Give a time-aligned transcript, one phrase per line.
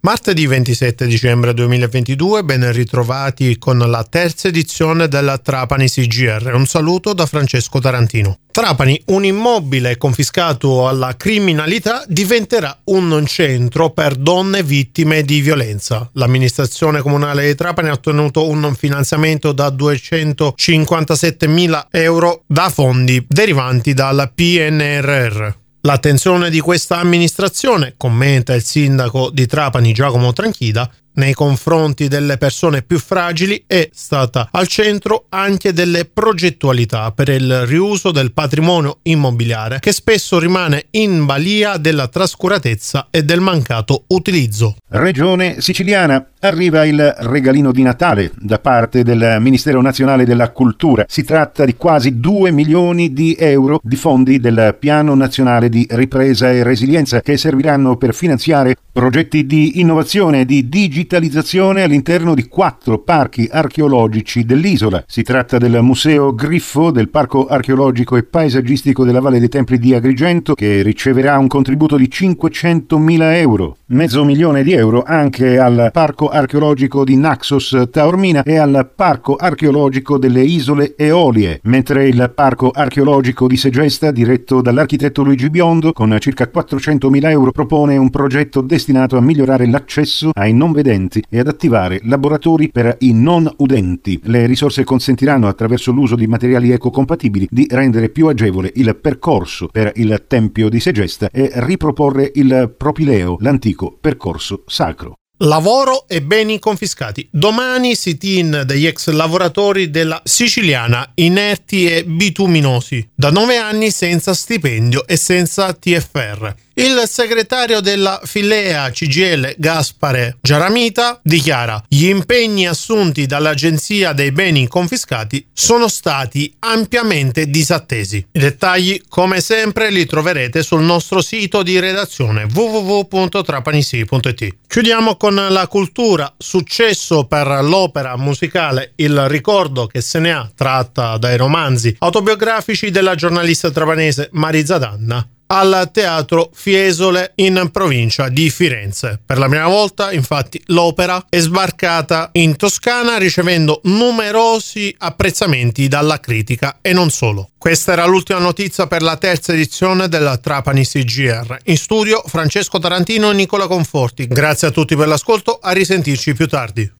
[0.00, 6.52] Martedì 27 dicembre 2022, ben ritrovati con la terza edizione della Trapani CGR.
[6.54, 8.38] Un saluto da Francesco Tarantino.
[8.52, 16.08] Trapani, un immobile confiscato alla criminalità, diventerà un centro per donne vittime di violenza.
[16.12, 23.94] L'amministrazione comunale di Trapani ha ottenuto un finanziamento da 257 mila euro da fondi derivanti
[23.94, 25.66] dal PNRR.
[25.88, 30.86] L'attenzione di questa amministrazione, commenta il sindaco di Trapani Giacomo Tranchida,
[31.18, 37.66] nei confronti delle persone più fragili è stata al centro anche delle progettualità per il
[37.66, 44.76] riuso del patrimonio immobiliare che spesso rimane in balia della trascuratezza e del mancato utilizzo.
[44.88, 46.24] Regione siciliana.
[46.40, 51.04] Arriva il regalino di Natale da parte del Ministero Nazionale della Cultura.
[51.08, 56.52] Si tratta di quasi 2 milioni di euro di fondi del Piano Nazionale di Ripresa
[56.52, 62.98] e Resilienza che serviranno per finanziare progetti di innovazione e di digitalizzazione all'interno di quattro
[62.98, 65.02] parchi archeologici dell'isola.
[65.06, 69.94] Si tratta del Museo Griffo, del Parco archeologico e paesaggistico della Valle dei Templi di
[69.94, 76.28] Agrigento che riceverà un contributo di 500.000 euro, mezzo milione di euro anche al Parco
[76.28, 83.46] archeologico di Naxos Taormina e al Parco archeologico delle Isole Eolie, mentre il Parco archeologico
[83.46, 89.20] di Segesta, diretto dall'architetto Luigi Biondo, con circa 400.000 euro, propone un progetto destinato a
[89.20, 90.97] migliorare l'accesso ai non vedenti
[91.28, 94.20] e ad attivare laboratori per i non udenti.
[94.24, 99.92] Le risorse consentiranno, attraverso l'uso di materiali ecocompatibili, di rendere più agevole il percorso per
[99.94, 105.14] il Tempio di Segesta e riproporre il Propileo, l'antico percorso sacro.
[105.42, 107.28] Lavoro e beni confiscati.
[107.30, 115.06] Domani sit-in degli ex lavoratori della siciliana inerti e bituminosi, da nove anni senza stipendio
[115.06, 116.54] e senza TFR.
[116.78, 125.44] Il segretario della Filea CGL Gaspare Giaramita dichiara gli impegni assunti dall'Agenzia dei beni confiscati
[125.52, 128.24] sono stati ampiamente disattesi.
[128.30, 134.56] I dettagli come sempre li troverete sul nostro sito di redazione www.trapanisi.it.
[134.68, 141.16] Chiudiamo con la cultura, successo per l'opera musicale Il ricordo che se ne ha tratta
[141.16, 149.20] dai romanzi autobiografici della giornalista trapanese Marisa Danna al Teatro Fiesole in provincia di Firenze.
[149.24, 156.78] Per la prima volta, infatti, l'opera è sbarcata in Toscana ricevendo numerosi apprezzamenti dalla critica
[156.80, 157.50] e non solo.
[157.58, 161.58] Questa era l'ultima notizia per la terza edizione della Trapani CGR.
[161.64, 164.26] In studio Francesco Tarantino e Nicola Conforti.
[164.28, 166.88] Grazie a tutti per l'ascolto, a risentirci più tardi.